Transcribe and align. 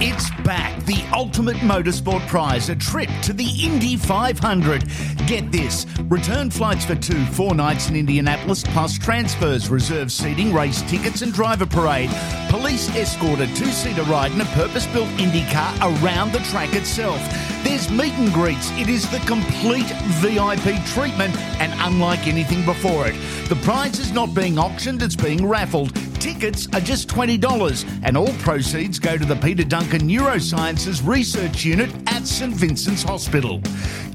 It's 0.00 0.30
back, 0.44 0.80
the 0.84 1.04
ultimate 1.12 1.56
motorsport 1.56 2.24
prize, 2.28 2.68
a 2.68 2.76
trip 2.76 3.10
to 3.22 3.32
the 3.32 3.48
Indy 3.60 3.96
500. 3.96 4.84
Get 5.26 5.50
this 5.50 5.86
return 6.04 6.52
flights 6.52 6.84
for 6.84 6.94
two, 6.94 7.26
four 7.26 7.52
nights 7.52 7.88
in 7.88 7.96
Indianapolis, 7.96 8.62
plus 8.62 8.96
transfers, 8.96 9.68
reserved 9.68 10.12
seating, 10.12 10.54
race 10.54 10.82
tickets, 10.82 11.22
and 11.22 11.32
driver 11.32 11.66
parade. 11.66 12.10
Police 12.48 12.94
escort 12.94 13.40
a 13.40 13.48
two 13.56 13.72
seater 13.72 14.04
ride 14.04 14.30
in 14.30 14.40
a 14.40 14.44
purpose 14.44 14.86
built 14.86 15.08
Indy 15.18 15.44
car 15.50 15.74
around 15.80 16.30
the 16.30 16.38
track 16.44 16.76
itself. 16.76 17.20
There's 17.64 17.90
meet 17.90 18.14
and 18.14 18.32
greets. 18.32 18.70
It 18.78 18.88
is 18.88 19.10
the 19.10 19.18
complete 19.26 19.90
VIP 20.22 20.80
treatment, 20.86 21.36
and 21.60 21.72
unlike 21.80 22.28
anything 22.28 22.64
before 22.64 23.08
it. 23.08 23.16
The 23.48 23.56
prize 23.64 23.98
is 23.98 24.12
not 24.12 24.32
being 24.32 24.60
auctioned, 24.60 25.02
it's 25.02 25.16
being 25.16 25.44
raffled. 25.44 25.92
Tickets 26.18 26.66
are 26.72 26.80
just 26.80 27.08
$20, 27.08 28.00
and 28.02 28.16
all 28.16 28.32
proceeds 28.38 28.98
go 28.98 29.16
to 29.16 29.24
the 29.24 29.36
Peter 29.36 29.62
Duncan 29.62 30.00
Neurosciences 30.02 31.06
Research 31.06 31.64
Unit 31.64 31.90
at 32.08 32.26
St 32.26 32.52
Vincent's 32.52 33.04
Hospital. 33.04 33.62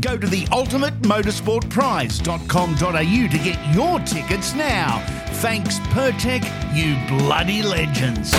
Go 0.02 0.18
to 0.18 0.28
the 0.28 0.44
ultimatemotorsportprize.com.au 0.46 3.28
to 3.28 3.38
get 3.38 3.76
your 3.76 4.00
tickets 4.00 4.54
now. 4.54 5.00
Thanks, 5.36 5.80
Pertec, 5.80 6.44
you 6.76 6.98
bloody 7.18 7.62
legends. 7.62 8.34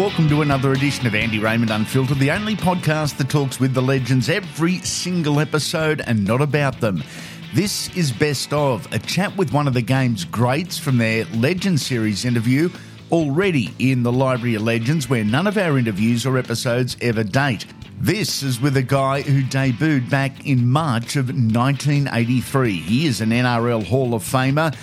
Welcome 0.00 0.30
to 0.30 0.40
another 0.40 0.72
edition 0.72 1.06
of 1.06 1.14
Andy 1.14 1.38
Raymond 1.38 1.70
Unfiltered, 1.70 2.18
the 2.18 2.30
only 2.30 2.56
podcast 2.56 3.18
that 3.18 3.28
talks 3.28 3.60
with 3.60 3.74
the 3.74 3.82
legends 3.82 4.30
every 4.30 4.78
single 4.78 5.38
episode 5.40 6.00
and 6.00 6.24
not 6.24 6.40
about 6.40 6.80
them. 6.80 7.04
This 7.52 7.94
is 7.94 8.10
Best 8.10 8.50
of, 8.54 8.90
a 8.94 8.98
chat 8.98 9.36
with 9.36 9.52
one 9.52 9.68
of 9.68 9.74
the 9.74 9.82
game's 9.82 10.24
greats 10.24 10.78
from 10.78 10.96
their 10.96 11.26
Legend 11.34 11.78
Series 11.80 12.24
interview, 12.24 12.70
already 13.12 13.74
in 13.78 14.02
the 14.02 14.10
Library 14.10 14.54
of 14.54 14.62
Legends, 14.62 15.10
where 15.10 15.22
none 15.22 15.46
of 15.46 15.58
our 15.58 15.76
interviews 15.76 16.24
or 16.24 16.38
episodes 16.38 16.96
ever 17.02 17.22
date. 17.22 17.66
This 18.00 18.42
is 18.42 18.58
with 18.58 18.78
a 18.78 18.82
guy 18.82 19.20
who 19.20 19.42
debuted 19.42 20.08
back 20.08 20.46
in 20.46 20.66
March 20.66 21.16
of 21.16 21.26
1983. 21.26 22.72
He 22.72 23.04
is 23.04 23.20
an 23.20 23.28
NRL 23.28 23.84
Hall 23.84 24.14
of 24.14 24.22
Famer. 24.22 24.74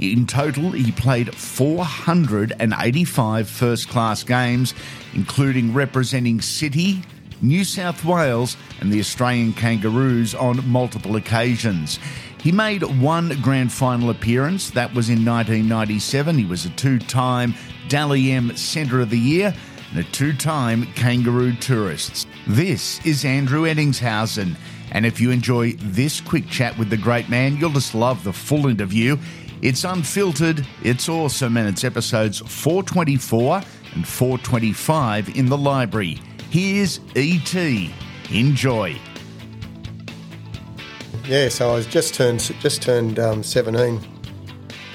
In 0.00 0.26
total, 0.26 0.72
he 0.72 0.92
played 0.92 1.34
485 1.34 3.48
first 3.48 3.88
class 3.88 4.22
games, 4.22 4.74
including 5.14 5.72
representing 5.72 6.40
City, 6.40 7.02
New 7.40 7.64
South 7.64 8.04
Wales, 8.04 8.56
and 8.80 8.92
the 8.92 9.00
Australian 9.00 9.52
Kangaroos 9.52 10.34
on 10.34 10.68
multiple 10.68 11.16
occasions. 11.16 11.98
He 12.42 12.52
made 12.52 12.82
one 12.82 13.40
grand 13.40 13.72
final 13.72 14.10
appearance, 14.10 14.70
that 14.70 14.92
was 14.94 15.08
in 15.08 15.24
1997. 15.24 16.36
He 16.36 16.44
was 16.44 16.66
a 16.66 16.70
two 16.70 16.98
time 16.98 17.54
Dally 17.88 18.32
M 18.32 18.54
Centre 18.56 19.00
of 19.00 19.10
the 19.10 19.18
Year 19.18 19.54
and 19.90 20.00
a 20.00 20.10
two 20.10 20.34
time 20.34 20.86
Kangaroo 20.94 21.54
Tourists. 21.54 22.26
This 22.46 23.04
is 23.06 23.24
Andrew 23.24 23.62
Ettingshausen. 23.62 24.56
And 24.90 25.06
if 25.06 25.20
you 25.20 25.30
enjoy 25.30 25.72
this 25.72 26.20
quick 26.20 26.48
chat 26.48 26.76
with 26.78 26.90
the 26.90 26.96
great 26.96 27.28
man, 27.28 27.56
you'll 27.56 27.70
just 27.70 27.94
love 27.94 28.24
the 28.24 28.32
full 28.32 28.66
interview. 28.66 29.16
It's 29.64 29.82
unfiltered, 29.84 30.66
it's 30.82 31.08
awesome, 31.08 31.56
and 31.56 31.66
it's 31.66 31.84
episodes 31.84 32.40
424 32.40 33.62
and 33.94 34.06
425 34.06 35.38
in 35.38 35.46
the 35.46 35.56
library. 35.56 36.20
Here's 36.50 37.00
E.T. 37.16 37.90
Enjoy. 38.30 38.94
Yeah, 41.26 41.48
so 41.48 41.70
I 41.70 41.76
was 41.76 41.86
just 41.86 42.12
turned 42.12 42.40
just 42.60 42.82
turned 42.82 43.18
um, 43.18 43.42
17, 43.42 44.00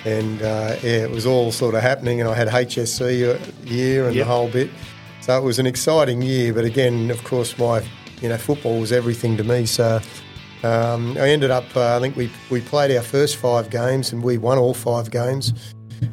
and 0.06 0.42
uh, 0.44 0.76
yeah, 0.84 1.04
it 1.04 1.10
was 1.10 1.26
all 1.26 1.52
sort 1.52 1.74
of 1.74 1.82
happening, 1.82 2.20
and 2.22 2.30
I 2.30 2.36
had 2.36 2.48
HSC 2.48 3.66
year 3.68 4.06
and 4.06 4.16
Yep. 4.16 4.24
the 4.28 4.32
whole 4.32 4.50
bit. 4.50 4.70
So 5.22 5.36
it 5.36 5.44
was 5.44 5.58
an 5.58 5.66
exciting 5.66 6.22
year, 6.22 6.54
but 6.54 6.64
again, 6.64 7.10
of 7.10 7.24
course, 7.24 7.58
my 7.58 7.82
you 8.22 8.30
know 8.30 8.38
football 8.38 8.80
was 8.80 8.92
everything 8.92 9.36
to 9.38 9.44
me. 9.44 9.66
So 9.66 10.00
um, 10.64 11.18
I 11.18 11.30
ended 11.30 11.52
up, 11.52 11.66
uh, 11.76 11.98
I 11.98 12.00
think 12.00 12.16
we 12.16 12.30
we 12.50 12.62
played 12.62 12.96
our 12.96 13.04
first 13.04 13.38
five 13.38 13.70
games, 13.70 14.12
and 14.12 14.24
we 14.24 14.38
won 14.38 14.58
all 14.58 14.74
five 14.74 15.12
games. 15.12 15.54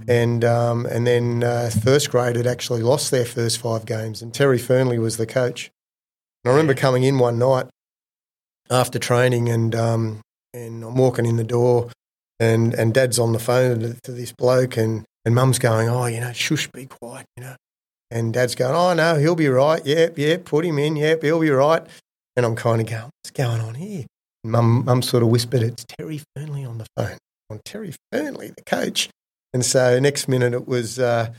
And 0.09 0.45
um, 0.45 0.87
and 0.87 1.07
then 1.07 1.45
uh, 1.45 1.71
first 1.83 2.11
grade 2.11 2.37
had 2.37 2.47
actually 2.47 2.83
lost 2.83 3.11
their 3.11 3.25
first 3.25 3.59
five 3.59 3.87
games, 3.87 4.23
and 4.23 4.33
Terry 4.33 4.59
Fearnley 4.59 4.99
was 4.99 5.17
the 5.17 5.27
coach. 5.27 5.71
And 6.45 6.51
I 6.51 6.55
remember 6.55 6.75
coming 6.75 7.03
in 7.03 7.19
one 7.19 7.39
night 7.39 7.67
after 8.71 8.99
training, 8.99 9.49
and 9.49 9.75
um, 9.75 10.21
and 10.53 10.85
I'm 10.85 10.97
walking 10.97 11.27
in 11.27 11.37
the 11.37 11.45
door, 11.45 11.91
and 12.41 12.75
and 12.75 12.95
Dad's 12.95 13.19
on 13.19 13.33
the 13.33 13.39
phone 13.39 13.81
to, 13.81 13.97
to 14.03 14.13
this 14.13 14.33
bloke, 14.33 14.77
and 14.77 15.05
and 15.25 15.35
Mum's 15.35 15.59
going, 15.59 15.89
oh, 15.89 16.07
you 16.07 16.21
know, 16.21 16.33
shush, 16.33 16.69
be 16.69 16.87
quiet, 16.87 17.27
you 17.37 17.43
know, 17.43 17.57
and 18.11 18.33
Dad's 18.33 18.55
going, 18.55 18.75
oh 18.75 18.95
no, 18.95 19.17
he'll 19.17 19.35
be 19.35 19.49
right, 19.49 19.85
yep, 19.85 20.17
yep, 20.17 20.45
put 20.45 20.65
him 20.65 20.79
in, 20.79 20.97
yep, 20.97 21.23
he'll 21.23 21.41
be 21.41 21.51
right, 21.51 21.85
and 22.37 22.47
I'm 22.47 22.57
kind 22.57 22.81
of 22.81 22.87
going, 22.87 23.11
what's 23.23 23.33
going 23.33 23.61
on 23.61 23.75
here? 23.75 24.07
Mum, 24.51 24.85
Mum 24.85 25.03
sort 25.03 25.23
of 25.23 25.29
whispered, 25.29 25.63
it's 25.63 25.85
Terry 25.85 26.21
Fearnley 26.37 26.69
on 26.69 26.79
the 26.79 26.87
phone, 26.97 27.19
on 27.51 27.61
Terry 27.65 27.95
Fearnley, 28.13 28.55
the 28.55 28.65
coach, 28.65 29.09
and 29.53 29.65
so 29.65 29.99
next 29.99 30.29
minute 30.29 30.55
it 30.55 30.67
was. 30.67 30.99
Uh, 30.99 31.33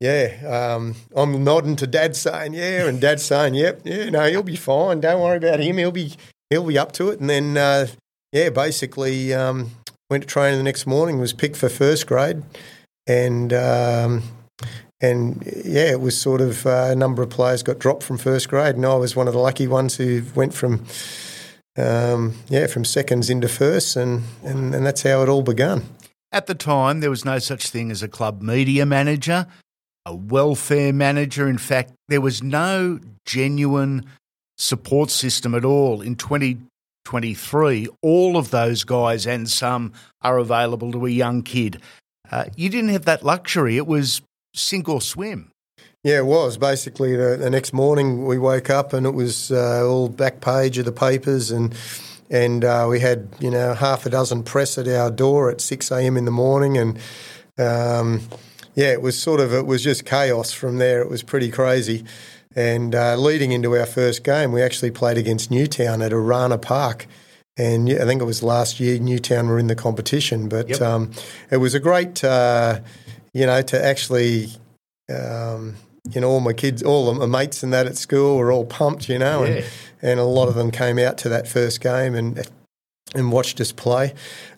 yeah, 0.00 0.74
um, 0.74 0.96
I'm 1.16 1.44
nodding 1.44 1.76
to 1.76 1.86
Dad 1.86 2.16
saying, 2.16 2.52
yeah, 2.52 2.86
and 2.86 3.00
Dad 3.00 3.20
saying, 3.20 3.54
yep, 3.54 3.80
yeah, 3.84 4.10
no, 4.10 4.28
he'll 4.28 4.42
be 4.42 4.56
fine. 4.56 5.00
Don't 5.00 5.22
worry 5.22 5.38
about 5.38 5.60
him. 5.60 5.78
He'll 5.78 5.92
be 5.92 6.12
he'll 6.50 6.66
be 6.66 6.76
up 6.76 6.92
to 6.92 7.08
it. 7.08 7.20
And 7.20 7.30
then, 7.30 7.56
uh, 7.56 7.86
yeah, 8.32 8.50
basically 8.50 9.32
um, 9.32 9.70
went 10.10 10.24
to 10.24 10.28
training 10.28 10.58
the 10.58 10.64
next 10.64 10.86
morning. 10.86 11.20
Was 11.20 11.32
picked 11.32 11.56
for 11.56 11.68
first 11.68 12.06
grade, 12.06 12.42
and 13.06 13.52
um, 13.52 14.22
and 15.00 15.42
yeah, 15.64 15.92
it 15.92 16.00
was 16.00 16.20
sort 16.20 16.40
of 16.40 16.66
uh, 16.66 16.88
a 16.90 16.96
number 16.96 17.22
of 17.22 17.30
players 17.30 17.62
got 17.62 17.78
dropped 17.78 18.02
from 18.02 18.18
first 18.18 18.48
grade, 18.48 18.74
and 18.74 18.84
I 18.84 18.96
was 18.96 19.16
one 19.16 19.28
of 19.28 19.32
the 19.32 19.40
lucky 19.40 19.66
ones 19.66 19.96
who 19.96 20.22
went 20.34 20.54
from. 20.54 20.84
Um, 21.76 22.34
yeah, 22.48 22.66
from 22.68 22.84
seconds 22.84 23.30
into 23.30 23.48
first, 23.48 23.96
and, 23.96 24.22
and, 24.44 24.74
and 24.74 24.86
that's 24.86 25.02
how 25.02 25.22
it 25.22 25.28
all 25.28 25.42
began. 25.42 25.82
At 26.30 26.46
the 26.46 26.54
time, 26.54 27.00
there 27.00 27.10
was 27.10 27.24
no 27.24 27.38
such 27.38 27.68
thing 27.68 27.90
as 27.90 28.02
a 28.02 28.08
club 28.08 28.42
media 28.42 28.86
manager, 28.86 29.46
a 30.06 30.14
welfare 30.14 30.92
manager. 30.92 31.48
In 31.48 31.58
fact, 31.58 31.92
there 32.08 32.20
was 32.20 32.42
no 32.42 33.00
genuine 33.24 34.04
support 34.56 35.10
system 35.10 35.54
at 35.54 35.64
all. 35.64 36.00
In 36.00 36.16
2023, 36.16 37.88
all 38.02 38.36
of 38.36 38.50
those 38.50 38.84
guys 38.84 39.26
and 39.26 39.48
some 39.48 39.92
are 40.22 40.38
available 40.38 40.92
to 40.92 41.06
a 41.06 41.10
young 41.10 41.42
kid. 41.42 41.80
Uh, 42.30 42.44
you 42.56 42.68
didn't 42.68 42.90
have 42.90 43.04
that 43.04 43.24
luxury. 43.24 43.76
It 43.76 43.86
was 43.86 44.22
sink 44.54 44.88
or 44.88 45.00
swim. 45.00 45.50
Yeah, 46.04 46.18
it 46.18 46.26
was. 46.26 46.58
Basically, 46.58 47.16
the, 47.16 47.38
the 47.38 47.48
next 47.48 47.72
morning 47.72 48.26
we 48.26 48.38
woke 48.38 48.68
up 48.68 48.92
and 48.92 49.06
it 49.06 49.14
was 49.14 49.50
uh, 49.50 49.88
all 49.88 50.08
back 50.10 50.42
page 50.42 50.76
of 50.76 50.84
the 50.84 50.92
papers, 50.92 51.50
and 51.50 51.74
and 52.30 52.62
uh, 52.62 52.86
we 52.88 53.00
had 53.00 53.26
you 53.40 53.50
know 53.50 53.72
half 53.72 54.04
a 54.04 54.10
dozen 54.10 54.42
press 54.42 54.76
at 54.76 54.86
our 54.86 55.10
door 55.10 55.50
at 55.50 55.62
six 55.62 55.90
a.m. 55.90 56.18
in 56.18 56.26
the 56.26 56.30
morning, 56.30 56.76
and 56.76 56.98
um, 57.58 58.20
yeah, 58.74 58.92
it 58.92 59.00
was 59.00 59.18
sort 59.18 59.40
of 59.40 59.54
it 59.54 59.66
was 59.66 59.82
just 59.82 60.04
chaos 60.04 60.52
from 60.52 60.76
there. 60.76 61.00
It 61.00 61.08
was 61.08 61.22
pretty 61.22 61.50
crazy, 61.50 62.04
and 62.54 62.94
uh, 62.94 63.16
leading 63.16 63.52
into 63.52 63.74
our 63.74 63.86
first 63.86 64.24
game, 64.24 64.52
we 64.52 64.60
actually 64.62 64.90
played 64.90 65.16
against 65.16 65.50
Newtown 65.50 66.02
at 66.02 66.12
Arana 66.12 66.58
Park. 66.58 67.06
And 67.56 67.88
I 67.88 68.04
think 68.04 68.20
it 68.20 68.24
was 68.24 68.42
last 68.42 68.80
year 68.80 68.98
Newtown 68.98 69.46
were 69.46 69.60
in 69.60 69.68
the 69.68 69.76
competition, 69.76 70.48
but 70.48 70.68
Yep. 70.70 70.82
um, 70.82 71.12
it 71.52 71.58
was 71.58 71.72
a 71.72 71.78
great, 71.78 72.24
uh, 72.24 72.80
you 73.32 73.46
know, 73.46 73.62
to 73.62 73.84
actually 73.84 74.48
um, 75.08 75.76
you 76.10 76.20
know, 76.20 76.28
all 76.28 76.40
my 76.40 76.52
kids, 76.52 76.82
all 76.82 77.12
my 77.14 77.26
mates 77.26 77.62
and 77.62 77.72
that 77.72 77.86
at 77.86 77.96
school 77.96 78.36
were 78.36 78.52
all 78.52 78.64
pumped, 78.66 79.08
you 79.08 79.18
know, 79.18 79.44
Yeah. 79.44 79.50
and, 79.54 79.64
and 80.02 80.20
a 80.20 80.24
lot 80.24 80.48
of 80.48 80.54
them 80.54 80.70
came 80.70 80.98
out 80.98 81.16
to 81.18 81.28
that 81.30 81.48
first 81.48 81.80
game 81.80 82.14
and 82.14 82.46
and 83.14 83.30
watched 83.30 83.60
us 83.60 83.70
play. 83.70 84.12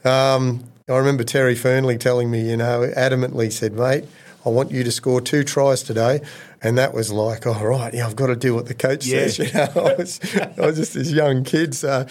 Um, 0.04 0.64
I 0.88 0.96
remember 0.96 1.24
Terry 1.24 1.54
Fearnley 1.54 1.98
telling 2.00 2.30
me, 2.30 2.48
you 2.48 2.56
know, 2.56 2.90
adamantly 2.96 3.52
said, 3.52 3.74
mate, 3.74 4.04
I 4.46 4.48
want 4.48 4.70
you 4.70 4.82
to 4.82 4.90
score 4.92 5.20
two 5.20 5.44
tries 5.44 5.82
today. 5.82 6.20
And 6.62 6.78
that 6.78 6.94
was 6.94 7.12
like, 7.12 7.46
all 7.46 7.66
right, 7.66 7.92
yeah, 7.92 8.06
I've 8.06 8.16
got 8.16 8.28
to 8.28 8.36
do 8.36 8.54
what 8.54 8.66
the 8.66 8.72
coach 8.74 9.04
Yeah. 9.04 9.26
says. 9.28 9.38
You 9.52 9.52
know, 9.52 9.68
I 9.90 9.94
was, 9.94 10.20
I 10.58 10.60
was 10.66 10.76
just 10.76 10.94
this 10.94 11.10
young 11.12 11.44
kid. 11.44 11.74
So 11.74 12.06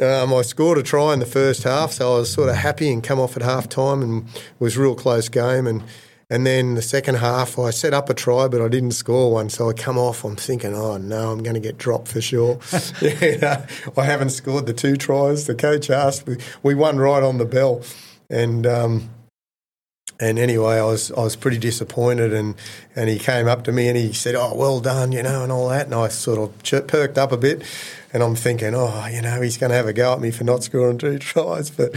um, 0.00 0.32
I 0.32 0.40
scored 0.42 0.78
a 0.78 0.82
try 0.82 1.12
in 1.12 1.18
the 1.18 1.26
first 1.26 1.64
half. 1.64 1.92
So 1.92 2.14
I 2.14 2.18
was 2.20 2.32
sort 2.32 2.48
of 2.48 2.54
happy 2.56 2.90
and 2.90 3.02
come 3.04 3.20
off 3.20 3.36
at 3.36 3.42
half 3.42 3.68
time 3.68 4.00
and 4.00 4.26
it 4.28 4.42
was 4.60 4.76
a 4.76 4.80
real 4.80 4.94
close 4.94 5.28
game. 5.28 5.66
And 5.66 5.82
and 6.30 6.46
then 6.46 6.74
the 6.74 6.82
second 6.82 7.16
half, 7.16 7.58
I 7.58 7.70
set 7.70 7.92
up 7.92 8.08
a 8.08 8.14
try, 8.14 8.48
but 8.48 8.62
I 8.62 8.68
didn't 8.68 8.92
score 8.92 9.32
one. 9.32 9.50
So 9.50 9.68
I 9.68 9.72
come 9.72 9.98
off. 9.98 10.24
I'm 10.24 10.36
thinking, 10.36 10.74
oh 10.74 10.96
no, 10.96 11.32
I'm 11.32 11.42
going 11.42 11.54
to 11.54 11.60
get 11.60 11.78
dropped 11.78 12.08
for 12.08 12.20
sure. 12.20 12.58
you 13.00 13.38
know, 13.38 13.64
I 13.96 14.04
haven't 14.04 14.30
scored 14.30 14.66
the 14.66 14.72
two 14.72 14.96
tries. 14.96 15.46
The 15.46 15.54
coach 15.54 15.90
asked. 15.90 16.26
We, 16.26 16.38
we 16.62 16.74
won 16.74 16.98
right 16.98 17.22
on 17.22 17.38
the 17.38 17.44
bell, 17.44 17.82
and 18.30 18.66
um, 18.66 19.10
and 20.24 20.38
anyway, 20.38 20.78
I 20.78 20.84
was 20.84 21.12
I 21.12 21.20
was 21.20 21.36
pretty 21.36 21.58
disappointed, 21.58 22.32
and, 22.32 22.54
and 22.96 23.08
he 23.10 23.18
came 23.18 23.46
up 23.46 23.64
to 23.64 23.72
me 23.72 23.88
and 23.88 23.96
he 23.96 24.12
said, 24.12 24.34
"Oh, 24.34 24.54
well 24.54 24.80
done," 24.80 25.12
you 25.12 25.22
know, 25.22 25.42
and 25.42 25.52
all 25.52 25.68
that, 25.68 25.86
and 25.86 25.94
I 25.94 26.08
sort 26.08 26.38
of 26.38 26.86
perked 26.88 27.18
up 27.18 27.30
a 27.30 27.36
bit, 27.36 27.62
and 28.14 28.22
I'm 28.22 28.36
thinking, 28.36 28.76
oh, 28.76 29.06
you 29.12 29.20
know, 29.20 29.42
he's 29.42 29.58
going 29.58 29.70
to 29.70 29.76
have 29.76 29.88
a 29.88 29.92
go 29.92 30.12
at 30.12 30.20
me 30.20 30.30
for 30.30 30.44
not 30.44 30.62
scoring 30.62 30.98
two 30.98 31.18
tries, 31.20 31.68
but 31.70 31.94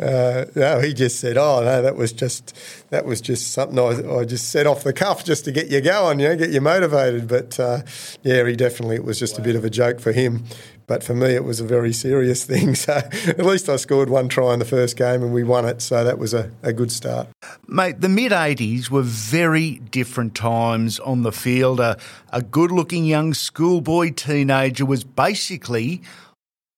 uh, 0.00 0.46
no, 0.54 0.80
he 0.80 0.94
just 0.94 1.20
said, 1.20 1.36
oh 1.36 1.62
no, 1.62 1.82
that 1.82 1.94
was 1.94 2.12
just 2.12 2.56
that 2.88 3.04
was 3.04 3.20
just 3.20 3.52
something 3.52 3.78
I, 3.78 4.20
I 4.20 4.24
just 4.24 4.48
said 4.48 4.66
off 4.66 4.82
the 4.82 4.94
cuff 4.94 5.24
just 5.24 5.44
to 5.44 5.52
get 5.52 5.68
you 5.68 5.82
going, 5.82 6.20
you 6.20 6.28
know, 6.28 6.36
get 6.36 6.50
you 6.50 6.62
motivated. 6.62 7.28
But 7.28 7.60
uh, 7.60 7.82
yeah, 8.22 8.46
he 8.46 8.56
definitely 8.56 8.96
it 8.96 9.04
was 9.04 9.18
just 9.18 9.36
wow. 9.36 9.42
a 9.42 9.44
bit 9.44 9.56
of 9.56 9.64
a 9.64 9.70
joke 9.70 10.00
for 10.00 10.12
him. 10.12 10.44
But 10.88 11.04
for 11.04 11.14
me, 11.14 11.28
it 11.28 11.44
was 11.44 11.60
a 11.60 11.64
very 11.64 11.92
serious 11.92 12.44
thing. 12.50 12.74
So 12.74 12.94
at 12.94 13.46
least 13.46 13.68
I 13.68 13.76
scored 13.76 14.10
one 14.10 14.28
try 14.28 14.52
in 14.54 14.58
the 14.58 14.64
first 14.64 14.96
game 14.96 15.22
and 15.22 15.32
we 15.32 15.44
won 15.44 15.64
it. 15.64 15.80
So 15.80 16.02
that 16.02 16.18
was 16.18 16.34
a, 16.34 16.50
a 16.64 16.72
good 16.72 16.90
start. 16.90 17.28
Mate, 17.68 18.00
the 18.00 18.08
mid 18.08 18.32
80s 18.32 18.90
were 18.90 19.02
very 19.02 19.76
different 19.90 20.34
times 20.34 20.98
on 20.98 21.22
the 21.22 21.32
field. 21.32 21.78
A, 21.78 21.96
a 22.32 22.42
good 22.42 22.72
looking 22.72 23.04
young 23.04 23.34
schoolboy 23.34 24.10
teenager 24.10 24.84
was 24.84 25.04
basically 25.04 26.02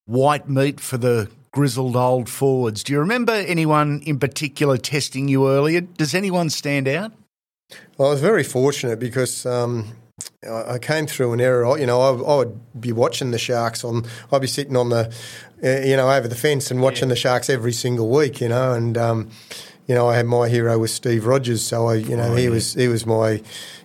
white 0.05 0.49
meat 0.49 0.81
for 0.81 0.99
the 0.99 1.31
grizzled 1.53 1.97
old 1.97 2.29
forwards. 2.29 2.83
Do 2.83 2.93
you 2.93 3.01
remember 3.01 3.33
anyone 3.33 4.03
in 4.05 4.19
particular 4.19 4.77
testing 4.77 5.29
you 5.29 5.49
earlier? 5.49 5.81
Does 5.81 6.15
anyone 6.15 6.51
stand 6.51 6.89
out? 6.89 7.13
Well, 7.97 8.09
I 8.09 8.13
was 8.13 8.21
very 8.21 8.43
fortunate 8.43 8.99
because 8.99 9.47
um, 9.47 9.93
I 10.49 10.79
came 10.79 11.07
through 11.07 11.35
an 11.35 11.41
era. 11.41 11.79
You 11.79 11.85
know, 11.85 12.01
I, 12.01 12.13
I, 12.13 12.37
would 12.37 12.81
be 12.81 12.93
watching 12.93 13.31
the 13.31 13.39
Sharks 13.39 13.85
on. 13.85 14.07
I'd 14.33 14.41
be 14.41 14.47
sitting 14.47 14.75
on 14.75 14.89
the, 14.89 15.15
uh, 15.63 15.87
you 15.87 15.97
know, 15.97 16.11
over 16.11 16.29
the 16.29 16.35
fence 16.35 16.71
and 16.71 16.81
watching 16.81 17.09
yeah. 17.09 17.15
the 17.15 17.21
Sharks 17.21 17.51
every 17.51 17.73
single 17.73 18.09
week. 18.09 18.41
You 18.41 18.49
know, 18.49 18.73
and 18.73 18.97
um, 18.97 19.31
you 19.87 19.95
know, 19.95 20.09
I 20.09 20.17
had 20.17 20.25
my 20.25 20.49
hero 20.49 20.79
was 20.79 20.95
Steve 20.95 21.27
Rogers. 21.27 21.63
So 21.63 21.89
I, 21.89 21.97
you 21.97 22.17
know, 22.17 22.33
oh, 22.33 22.37
he 22.37 22.45
yeah. 22.45 22.51
was 22.51 22.73
he 22.73 22.89
was 22.89 23.05
my, 23.05 23.43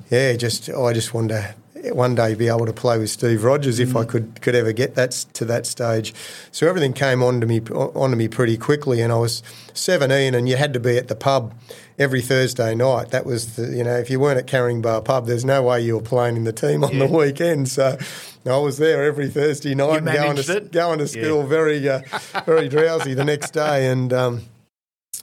yeah. 0.09 0.33
Just 0.37 0.69
I 0.69 0.93
just 0.93 1.13
wanted 1.13 1.29
to 1.29 1.55
one 1.91 2.15
day 2.15 2.33
be 2.35 2.47
able 2.47 2.65
to 2.65 2.73
play 2.73 2.97
with 2.97 3.09
Steve 3.09 3.43
Rogers 3.43 3.79
if 3.79 3.89
mm. 3.89 4.01
I 4.01 4.05
could 4.05 4.41
could 4.41 4.55
ever 4.55 4.71
get 4.71 4.95
that 4.95 5.11
to 5.33 5.45
that 5.45 5.65
stage. 5.65 6.13
So 6.51 6.67
everything 6.67 6.93
came 6.93 7.21
onto 7.23 7.47
me 7.47 7.61
onto 7.61 8.15
me 8.15 8.27
pretty 8.27 8.57
quickly, 8.57 9.01
and 9.01 9.11
I 9.11 9.17
was 9.17 9.43
17, 9.73 10.33
and 10.33 10.47
you 10.47 10.55
had 10.55 10.73
to 10.73 10.79
be 10.79 10.97
at 10.97 11.07
the 11.07 11.15
pub 11.15 11.53
every 11.97 12.21
Thursday 12.21 12.75
night. 12.75 13.09
That 13.09 13.25
was 13.25 13.55
the, 13.55 13.75
you 13.75 13.83
know 13.83 13.95
if 13.95 14.09
you 14.09 14.19
weren't 14.19 14.39
at 14.39 14.47
Caringbah 14.47 15.05
Pub, 15.05 15.27
there's 15.27 15.45
no 15.45 15.63
way 15.63 15.81
you 15.81 15.95
were 15.95 16.01
playing 16.01 16.35
in 16.35 16.43
the 16.43 16.53
team 16.53 16.83
on 16.83 16.93
yeah. 16.93 17.07
the 17.07 17.13
weekend. 17.13 17.69
So 17.69 17.97
I 18.45 18.57
was 18.57 18.77
there 18.77 19.03
every 19.03 19.29
Thursday 19.29 19.75
night, 19.75 19.97
and 19.97 20.05
going 20.05 20.35
to 20.37 20.57
it? 20.57 20.71
going 20.71 20.99
to 20.99 21.07
school 21.07 21.41
yeah. 21.41 21.47
very 21.47 21.89
uh, 21.89 22.01
very 22.45 22.69
drowsy 22.69 23.13
the 23.13 23.25
next 23.25 23.51
day, 23.51 23.87
and. 23.87 24.11
Um, 24.13 24.41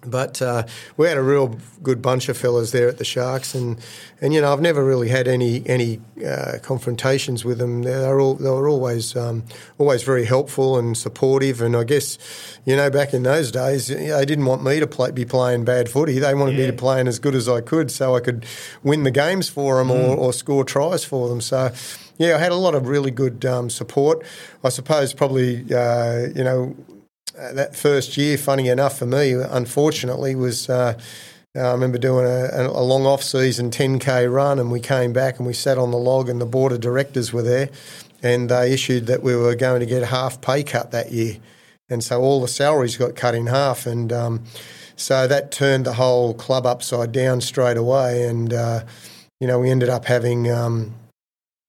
but 0.04 0.42
uh, 0.42 0.64
we 0.96 1.08
had 1.08 1.16
a 1.16 1.22
real 1.22 1.58
good 1.82 2.02
bunch 2.02 2.28
of 2.28 2.36
fellas 2.36 2.72
there 2.72 2.88
at 2.88 2.98
the 2.98 3.04
Sharks, 3.04 3.54
and, 3.54 3.78
and 4.20 4.34
you 4.34 4.40
know 4.40 4.52
I've 4.52 4.60
never 4.60 4.84
really 4.84 5.08
had 5.08 5.28
any 5.28 5.62
any 5.66 6.00
uh, 6.24 6.58
confrontations 6.62 7.44
with 7.44 7.58
them. 7.58 7.82
They 7.82 7.96
were 7.96 8.20
all 8.20 8.34
they 8.34 8.50
were 8.50 8.68
always 8.68 9.16
um, 9.16 9.44
always 9.78 10.02
very 10.02 10.24
helpful 10.24 10.78
and 10.78 10.96
supportive. 10.96 11.60
And 11.60 11.76
I 11.76 11.84
guess 11.84 12.18
you 12.64 12.76
know 12.76 12.90
back 12.90 13.14
in 13.14 13.22
those 13.22 13.50
days 13.50 13.88
they 13.88 14.24
didn't 14.24 14.46
want 14.46 14.64
me 14.64 14.80
to 14.80 14.86
play, 14.86 15.10
be 15.10 15.24
playing 15.24 15.64
bad 15.64 15.88
footy. 15.88 16.18
They 16.18 16.34
wanted 16.34 16.56
yeah. 16.56 16.66
me 16.66 16.66
to 16.68 16.76
play 16.76 17.00
as 17.00 17.18
good 17.18 17.34
as 17.34 17.48
I 17.48 17.60
could, 17.60 17.90
so 17.90 18.14
I 18.14 18.20
could 18.20 18.44
win 18.82 19.04
the 19.04 19.10
games 19.10 19.48
for 19.48 19.78
them 19.78 19.88
mm. 19.88 20.08
or, 20.08 20.16
or, 20.16 20.32
score 20.32 20.64
tries 20.64 21.04
for 21.04 21.28
them. 21.28 21.40
So 21.40 21.72
yeah, 22.18 22.36
I 22.36 22.38
had 22.38 22.52
a 22.52 22.56
lot 22.56 22.74
of 22.74 22.86
really 22.86 23.10
good 23.10 23.44
um, 23.44 23.70
support. 23.70 24.24
I 24.62 24.68
suppose 24.68 25.14
probably 25.14 25.64
uh, 25.72 26.28
you 26.34 26.44
know 26.44 26.76
uh, 27.38 27.52
that 27.52 27.74
first 27.76 28.16
year, 28.16 28.36
funny 28.36 28.68
enough 28.68 28.98
for 28.98 29.06
me, 29.06 29.32
unfortunately, 29.32 30.34
was 30.34 30.68
uh, 30.68 30.98
I 31.54 31.72
remember 31.72 31.98
doing 31.98 32.26
a, 32.26 32.66
a 32.66 32.82
long 32.82 33.06
off 33.06 33.22
season 33.22 33.70
10k 33.70 34.32
run, 34.32 34.58
and 34.58 34.70
we 34.70 34.80
came 34.80 35.12
back 35.12 35.38
and 35.38 35.46
we 35.46 35.52
sat 35.52 35.78
on 35.78 35.90
the 35.90 35.98
log, 35.98 36.28
and 36.28 36.40
the 36.40 36.46
board 36.46 36.72
of 36.72 36.80
directors 36.80 37.32
were 37.32 37.42
there, 37.42 37.70
and 38.22 38.48
they 38.48 38.72
issued 38.72 39.06
that 39.06 39.22
we 39.22 39.36
were 39.36 39.54
going 39.54 39.80
to 39.80 39.86
get 39.86 40.02
half 40.04 40.40
pay 40.40 40.62
cut 40.62 40.90
that 40.90 41.12
year, 41.12 41.36
and 41.88 42.02
so 42.02 42.20
all 42.20 42.40
the 42.40 42.48
salaries 42.48 42.96
got 42.96 43.16
cut 43.16 43.34
in 43.34 43.46
half, 43.46 43.86
and 43.86 44.12
um, 44.12 44.44
so 44.96 45.26
that 45.26 45.52
turned 45.52 45.86
the 45.86 45.94
whole 45.94 46.34
club 46.34 46.66
upside 46.66 47.12
down 47.12 47.40
straight 47.40 47.76
away, 47.76 48.26
and 48.26 48.52
uh, 48.52 48.84
you 49.40 49.46
know 49.46 49.58
we 49.58 49.70
ended 49.70 49.88
up 49.88 50.04
having. 50.04 50.50
Um, 50.50 50.94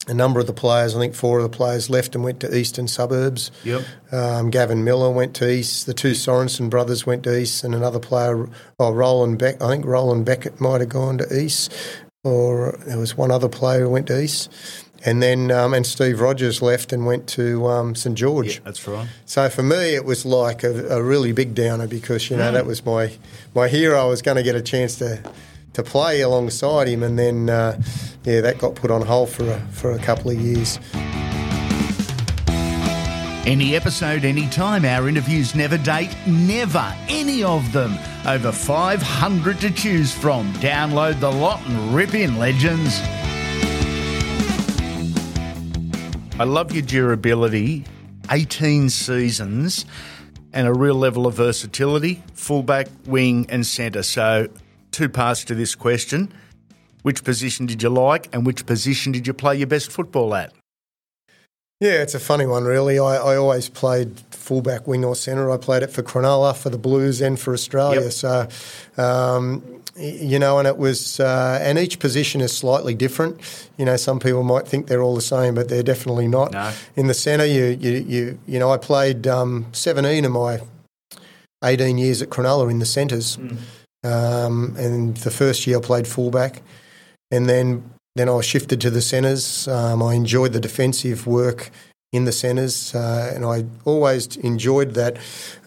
a 0.07 0.13
number 0.13 0.39
of 0.39 0.47
the 0.47 0.53
players, 0.53 0.95
I 0.95 0.99
think 0.99 1.15
four 1.15 1.39
of 1.39 1.43
the 1.43 1.55
players 1.55 1.89
left 1.89 2.15
and 2.15 2.23
went 2.23 2.39
to 2.41 2.55
eastern 2.55 2.87
suburbs. 2.87 3.51
Yep. 3.63 3.83
Um, 4.11 4.49
Gavin 4.49 4.83
Miller 4.83 5.09
went 5.09 5.33
to 5.35 5.49
East. 5.49 5.85
The 5.85 5.93
two 5.93 6.11
Sorensen 6.11 6.69
brothers 6.69 7.05
went 7.05 7.23
to 7.23 7.37
East, 7.37 7.63
and 7.63 7.73
another 7.73 7.99
player, 7.99 8.49
oh, 8.79 8.91
Roland 8.91 9.39
Beck. 9.39 9.61
I 9.61 9.69
think 9.69 9.85
Roland 9.85 10.25
Beckett 10.25 10.59
might 10.59 10.81
have 10.81 10.89
gone 10.89 11.17
to 11.19 11.39
East, 11.39 11.73
or 12.23 12.77
there 12.85 12.97
was 12.97 13.15
one 13.17 13.31
other 13.31 13.49
player 13.49 13.81
who 13.81 13.89
went 13.89 14.07
to 14.07 14.21
East. 14.21 14.49
And 15.05 15.21
then, 15.21 15.51
um, 15.51 15.73
and 15.73 15.85
Steve 15.85 16.21
Rogers 16.21 16.61
left 16.61 16.93
and 16.93 17.05
went 17.05 17.27
to 17.29 17.67
um, 17.67 17.93
St 17.93 18.17
George. 18.17 18.55
Yeah, 18.55 18.61
that's 18.63 18.87
right. 18.87 19.07
So 19.25 19.49
for 19.49 19.61
me, 19.61 19.95
it 19.95 20.05
was 20.05 20.25
like 20.25 20.63
a, 20.63 20.87
a 20.87 21.03
really 21.03 21.33
big 21.33 21.53
downer 21.55 21.87
because 21.87 22.29
you 22.29 22.37
know 22.37 22.49
mm. 22.49 22.53
that 22.53 22.65
was 22.65 22.85
my 22.85 23.11
my 23.53 23.67
hero. 23.67 23.99
I 23.99 24.05
was 24.05 24.21
going 24.21 24.37
to 24.37 24.43
get 24.43 24.55
a 24.55 24.61
chance 24.61 24.95
to 24.99 25.21
to 25.73 25.83
play 25.83 26.21
alongside 26.21 26.87
him, 26.87 27.03
and 27.03 27.17
then 27.17 27.49
uh, 27.49 27.81
yeah, 28.23 28.41
that 28.41 28.57
got 28.57 28.75
put 28.75 28.91
on 28.91 29.01
hold 29.01 29.29
for 29.29 29.49
a, 29.49 29.59
for 29.71 29.91
a 29.91 29.99
couple 29.99 30.31
of 30.31 30.39
years. 30.39 30.79
Any 33.45 33.75
episode, 33.75 34.23
anytime. 34.23 34.85
Our 34.85 35.09
interviews 35.09 35.53
never 35.53 35.77
date, 35.77 36.15
never. 36.25 36.95
Any 37.09 37.43
of 37.43 37.73
them. 37.73 37.97
Over 38.25 38.53
500 38.53 39.59
to 39.59 39.71
choose 39.71 40.13
from. 40.13 40.53
Download 40.53 41.19
the 41.19 41.29
lot 41.29 41.59
and 41.67 41.93
rip 41.93 42.13
in, 42.13 42.37
legends. 42.37 43.01
I 46.39 46.45
love 46.45 46.71
your 46.71 46.83
durability. 46.83 47.83
18 48.31 48.89
seasons 48.89 49.85
and 50.53 50.65
a 50.65 50.73
real 50.73 50.95
level 50.95 51.27
of 51.27 51.33
versatility, 51.33 52.23
fullback, 52.33 52.87
wing, 53.05 53.45
and 53.49 53.65
centre. 53.65 54.03
So 54.03 54.47
two 54.93 55.09
parts 55.09 55.43
to 55.45 55.55
this 55.55 55.75
question. 55.75 56.31
Which 57.01 57.25
position 57.25 57.65
did 57.65 57.83
you 57.83 57.89
like, 57.89 58.29
and 58.31 58.45
which 58.45 58.65
position 58.65 59.11
did 59.11 59.27
you 59.27 59.33
play 59.33 59.57
your 59.57 59.67
best 59.67 59.91
football 59.91 60.33
at? 60.33 60.53
Yeah, 61.81 62.01
it's 62.01 62.15
a 62.15 62.19
funny 62.19 62.45
one, 62.45 62.63
really. 62.63 62.97
I, 62.97 63.17
I 63.17 63.35
always 63.35 63.67
played 63.67 64.17
fullback, 64.31 64.87
wing, 64.87 65.03
or 65.03 65.17
centre. 65.17 65.51
I 65.51 65.57
played 65.57 65.83
it 65.83 65.91
for 65.91 66.01
Cronulla, 66.01 66.55
for 66.55 66.69
the 66.69 66.77
Blues, 66.77 67.19
and 67.19 67.37
for 67.37 67.53
Australia. 67.53 68.03
Yep. 68.03 68.11
So, 68.11 68.47
um, 68.97 69.81
you 69.97 70.39
know, 70.39 70.59
and 70.59 70.67
it 70.67 70.77
was, 70.77 71.19
uh, 71.19 71.59
and 71.61 71.77
each 71.77 71.99
position 71.99 72.39
is 72.39 72.55
slightly 72.55 72.93
different. 72.93 73.41
You 73.77 73.83
know, 73.83 73.97
some 73.97 74.21
people 74.21 74.43
might 74.43 74.65
think 74.65 74.87
they're 74.87 75.01
all 75.01 75.15
the 75.15 75.21
same, 75.21 75.55
but 75.55 75.67
they're 75.67 75.83
definitely 75.83 76.29
not. 76.29 76.53
No. 76.53 76.71
In 76.95 77.07
the 77.07 77.13
centre, 77.13 77.45
you, 77.45 77.65
you, 77.65 77.91
you, 77.91 78.39
you 78.47 78.59
know, 78.59 78.71
I 78.71 78.77
played 78.77 79.27
um, 79.27 79.65
17 79.73 80.23
of 80.23 80.31
my 80.31 80.61
18 81.65 81.97
years 81.97 82.21
at 82.21 82.29
Cronulla 82.29 82.71
in 82.71 82.79
the 82.79 82.85
centres. 82.85 83.35
Mm. 83.35 83.57
Um, 84.03 84.75
and 84.77 85.15
the 85.17 85.31
first 85.31 85.65
year 85.65 85.77
I 85.77 85.81
played 85.81 86.07
fullback, 86.07 86.61
and 87.31 87.47
then 87.47 87.89
then 88.15 88.29
I 88.29 88.41
shifted 88.41 88.79
to 88.81 88.89
the 88.89 89.01
centres. 89.01 89.67
Um, 89.67 90.03
I 90.03 90.13
enjoyed 90.13 90.53
the 90.53 90.59
defensive 90.59 91.25
work 91.25 91.71
in 92.13 92.25
the 92.25 92.31
centres, 92.31 92.93
uh, 92.93 93.31
and 93.35 93.43
I 93.43 93.65
always 93.85 94.37
enjoyed 94.37 94.93
that. 94.93 95.17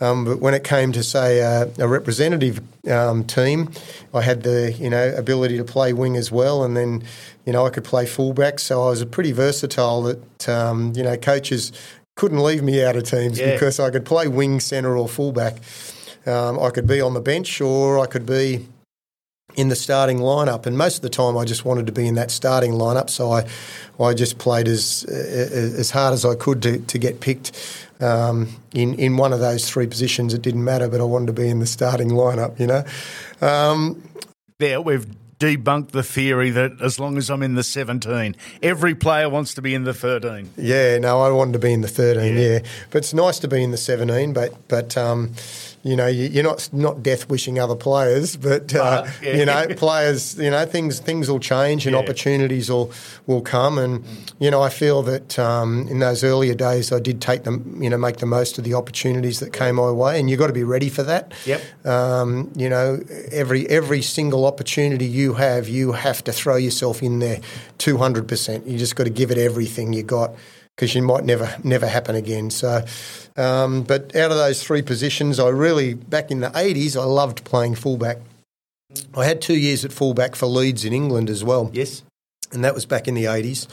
Um, 0.01 0.25
but 0.25 0.39
when 0.41 0.55
it 0.55 0.63
came 0.63 0.93
to 0.93 1.03
say 1.03 1.43
uh, 1.43 1.67
a 1.77 1.89
representative 1.89 2.61
um, 2.89 3.25
team, 3.25 3.73
I 4.15 4.23
had 4.23 4.45
the 4.45 4.73
you 4.73 4.89
know 4.89 5.13
ability 5.17 5.59
to 5.59 5.65
play 5.65 5.93
wing 5.93 6.17
as 6.17 6.31
well, 6.31 6.63
and 6.63 6.77
then 6.77 7.03
you 7.45 7.53
know 7.53 7.67
I 7.67 7.71
could 7.71 7.85
play 7.85 8.07
fullback. 8.07 8.61
So 8.61 8.85
I 8.85 8.91
was 8.91 9.01
a 9.01 9.07
pretty 9.07 9.33
versatile. 9.33 10.03
That 10.03 10.49
um, 10.49 10.93
you 10.95 11.03
know 11.03 11.17
coaches 11.17 11.73
couldn't 12.15 12.39
leave 12.39 12.63
me 12.63 12.83
out 12.83 12.95
of 12.95 13.03
teams 13.03 13.39
yeah. 13.41 13.53
because 13.53 13.81
I 13.81 13.91
could 13.91 14.05
play 14.05 14.29
wing, 14.29 14.61
centre, 14.61 14.97
or 14.97 15.09
fullback. 15.09 15.57
Um, 16.27 16.59
I 16.59 16.71
could 16.71 16.87
be 16.87 17.01
on 17.01 17.15
the 17.15 17.21
bench 17.21 17.61
or 17.61 17.99
I 17.99 18.07
could 18.07 18.27
be 18.27 18.67
in 19.55 19.69
the 19.69 19.77
starting 19.77 20.19
lineup. 20.19 20.67
And 20.67 20.77
most 20.77 20.97
of 20.97 21.03
the 21.03 21.09
time, 21.09 21.37
I 21.37 21.45
just 21.45 21.65
wanted 21.65 21.87
to 21.87 21.93
be 21.93 22.07
in 22.07 22.15
that 22.15 22.31
starting 22.31 22.73
lineup. 22.73 23.11
So 23.11 23.33
I, 23.33 23.47
I 23.99 24.15
just 24.15 24.39
played 24.39 24.69
as 24.69 25.05
as 25.05 25.91
hard 25.91 26.13
as 26.13 26.25
I 26.25 26.35
could 26.35 26.63
to, 26.63 26.79
to 26.79 26.99
get 26.99 27.21
picked 27.21 27.53
um, 28.01 28.49
in 28.75 28.95
in 28.95 29.17
one 29.17 29.33
of 29.33 29.41
those 29.41 29.69
three 29.69 29.87
positions. 29.87 30.35
It 30.35 30.43
didn't 30.43 30.65
matter, 30.65 30.89
but 30.89 31.01
I 31.01 31.05
wanted 31.05 31.27
to 31.27 31.33
be 31.33 31.49
in 31.49 31.59
the 31.59 31.67
starting 31.67 32.11
lineup. 32.11 32.59
You 32.61 32.67
know. 32.67 32.85
Um, 33.41 34.03
there, 34.59 34.81
we've 34.81 35.07
debunked 35.39 35.91
the 35.91 36.03
theory 36.03 36.51
that 36.51 36.81
as 36.81 36.99
long 36.99 37.19
as 37.19 37.31
I'm 37.31 37.43
in 37.43 37.57
the 37.57 37.63
17, 37.63 38.35
every 38.63 38.95
player 38.95 39.29
wants 39.29 39.53
to 39.55 39.63
be 39.63 39.75
in 39.75 39.85
the 39.85 39.93
13. 39.93 40.51
Yeah, 40.57 40.99
no, 40.99 41.21
I 41.21 41.31
wanted 41.31 41.53
to 41.53 41.59
be 41.59 41.75
in 41.75 41.83
the 41.83 41.89
13. 41.89 42.35
Yeah, 42.35 42.41
yeah. 42.41 42.59
but 42.91 42.99
it's 42.99 43.13
nice 43.13 43.39
to 43.41 43.49
be 43.49 43.63
in 43.63 43.71
the 43.71 43.77
17. 43.77 44.33
But 44.33 44.69
but 44.69 44.97
um, 44.97 45.33
you 45.87 45.95
know, 45.95 46.09
you, 46.09 46.41
are 46.41 46.43
not 46.43 46.69
not 46.73 47.03
death 47.03 47.29
wishing 47.29 47.59
other 47.59 47.77
players, 47.77 48.37
but 48.37 48.75
uh, 48.75 49.07
yeah. 49.23 49.37
you 49.37 49.45
know, 49.45 49.67
players, 49.77 50.37
you 50.37 50.51
know, 50.51 50.67
things 50.67 50.99
things 50.99 51.31
will 51.31 51.39
change 51.39 51.87
and 51.87 51.95
yeah. 51.95 52.01
opportunities 52.01 52.69
will 52.69 52.91
will 53.27 53.41
come, 53.41 53.79
and 53.79 54.05
mm. 54.05 54.33
you 54.41 54.51
know, 54.51 54.63
I 54.63 54.69
feel 54.69 55.03
that 55.03 55.39
um, 55.39 55.87
in 55.89 56.01
those 56.01 56.25
earlier 56.25 56.55
days, 56.55 56.91
I 56.91 56.99
did 56.99 57.21
take 57.21 57.45
them, 57.45 57.81
you 57.81 57.89
know, 57.89 57.99
make 57.99 58.17
the 58.17 58.27
most 58.27 58.59
of 58.59 58.65
the 58.65 58.75
opportunities 58.75 59.39
that 59.41 59.53
came 59.53 59.77
my 59.77 59.91
way, 59.91 60.19
and 60.19 60.29
you've 60.29 60.39
got 60.39 60.49
to 60.49 60.53
be 60.53 60.65
ready 60.65 60.89
for 60.89 61.03
that. 61.05 61.33
Yep. 61.45 61.87
Um, 61.87 62.51
you 62.57 62.69
know, 62.69 63.01
every 63.31 63.69
every 63.69 64.03
single 64.03 64.45
opportunity 64.45 65.07
you 65.07 65.35
have, 65.35 65.69
you 65.69 65.93
have 65.93 66.25
to 66.25 66.33
throw 66.33 66.57
yourself 66.57 67.03
in 67.03 67.21
there, 67.21 67.41
two 67.79 67.99
hundred 67.99 68.27
percent. 68.27 68.67
You 68.67 68.79
just 68.79 68.97
got 68.97 69.05
to 69.05 69.11
give 69.11 69.31
it 69.31 69.39
everything 69.39 69.93
you 69.93 70.03
got 70.03 70.33
because 70.77 70.95
you 70.95 71.03
might 71.03 71.25
never 71.25 71.57
never 71.65 71.87
happen 71.87 72.15
again. 72.15 72.51
So, 72.51 72.85
um, 73.37 73.83
but 73.83 74.15
out 74.15 74.31
of 74.31 74.37
those 74.37 74.63
three 74.63 74.83
positions, 74.83 75.41
I 75.41 75.49
really 75.49 75.95
back 75.95 76.31
in 76.31 76.41
the 76.41 76.53
eighties, 76.55 76.97
I 76.97 77.05
loved 77.05 77.45
playing 77.45 77.77
fullback. 77.77 78.19
I 79.15 79.25
had 79.25 79.41
two 79.41 79.57
years 79.57 79.85
at 79.85 79.93
fullback 79.93 80.37
for 80.37 80.47
Leeds 80.47 80.85
in 80.85 80.93
England 80.93 81.31
as 81.31 81.43
well. 81.43 81.71
Yes, 81.73 82.03
and 82.53 82.65
that 82.65 82.75
was 82.75 82.87
back 82.87 83.09
in 83.09 83.15
the 83.15 83.27
eighties. 83.27 83.69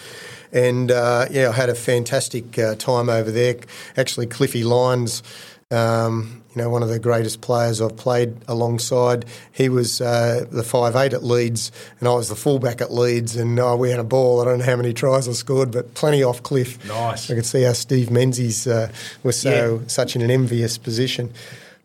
And 0.52 0.92
uh, 0.92 1.26
yeah, 1.32 1.50
I 1.50 1.54
had 1.54 1.70
a 1.70 1.76
fantastic 1.76 2.58
uh, 2.60 2.76
time 2.76 3.10
over 3.10 3.32
there. 3.32 3.56
Actually, 3.98 4.28
Cliffy 4.28 4.64
Lyons. 4.64 5.24
Um, 5.72 6.43
you 6.56 6.62
know, 6.62 6.70
one 6.70 6.84
of 6.84 6.90
the 6.90 7.00
greatest 7.00 7.42
players 7.42 7.82
I've 7.82 7.98
played 7.98 8.36
alongside. 8.48 9.26
He 9.52 9.70
was 9.70 10.02
uh, 10.02 10.46
the 10.52 10.64
five 10.64 10.96
eight 10.96 11.14
at 11.14 11.24
Leeds, 11.24 11.72
and 12.00 12.08
I 12.08 12.14
was 12.14 12.30
the 12.30 12.36
fullback 12.36 12.80
at 12.80 12.94
Leeds. 12.94 13.36
And 13.36 13.60
uh, 13.60 13.76
we 13.78 13.90
had 13.90 14.00
a 14.00 14.04
ball. 14.04 14.42
I 14.42 14.46
don't 14.46 14.60
know 14.60 14.66
how 14.66 14.76
many 14.76 14.94
tries 14.94 15.28
I 15.28 15.32
scored, 15.32 15.72
but 15.72 15.96
plenty 15.96 16.24
off 16.24 16.44
cliff. 16.44 16.84
Nice. 16.88 17.32
I 17.32 17.36
could 17.36 17.46
see 17.46 17.64
how 17.64 17.74
Steve 17.74 18.12
Menzies 18.12 18.68
uh, 18.68 18.92
was 19.24 19.40
so 19.40 19.80
yeah. 19.82 19.88
such 19.88 20.16
in 20.16 20.22
an 20.22 20.30
envious 20.30 20.78
position. 20.78 21.34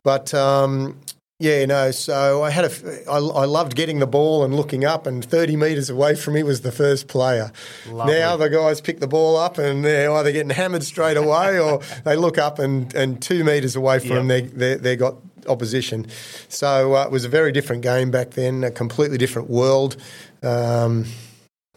But 0.03 0.33
um, 0.35 0.97
yeah, 1.41 1.65
no. 1.67 1.93
So 1.93 2.43
I 2.43 2.51
had 2.51 2.65
a, 2.65 3.11
I, 3.11 3.19
I 3.19 3.45
loved 3.45 3.77
getting 3.77 4.01
the 4.01 4.07
ball 4.07 4.45
and 4.45 4.55
looking 4.57 4.85
up, 4.85 5.07
and 5.07 5.25
30 5.25 5.57
metres 5.57 5.89
away 5.89 6.17
from 6.17 6.35
me 6.35 6.43
was 6.43 6.63
the 6.63 6.73
first 6.73 7.07
player. 7.07 7.53
Lovely. 7.89 8.15
Now 8.15 8.37
the 8.37 8.51
guys 8.51 8.81
pick 8.81 8.99
the 8.99 9.07
ball 9.07 9.37
up, 9.37 9.57
and 9.57 9.85
they're 9.85 10.11
either 10.11 10.33
getting 10.33 10.51
hammered 10.51 10.83
straight 10.83 11.17
away, 11.17 11.61
or 11.61 11.81
they 12.05 12.17
look 12.17 12.39
up 12.39 12.59
and, 12.59 12.93
and 12.95 13.23
two 13.23 13.45
metres 13.45 13.77
away 13.77 14.01
from 14.01 14.09
yep. 14.09 14.17
them, 14.17 14.29
they, 14.29 14.41
they 14.41 14.75
they 14.75 14.97
got 14.97 15.15
opposition. 15.47 16.07
So 16.49 16.97
uh, 16.97 17.05
it 17.05 17.13
was 17.13 17.25
a 17.25 17.29
very 17.29 17.53
different 17.53 17.83
game 17.83 18.11
back 18.11 18.31
then, 18.31 18.65
a 18.65 18.71
completely 18.71 19.19
different 19.19 19.49
world. 19.49 19.97
Um, 20.43 21.07